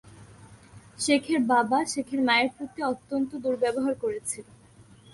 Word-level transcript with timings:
শেখের 0.99 1.39
বাবা 1.51 1.79
শেখের 1.85 2.21
মায়ের 2.27 2.49
প্রতি 2.55 2.79
অত্যন্ত 2.83 3.31
দুর্ব্যবহার 3.43 3.93
করেছিল। 4.03 4.45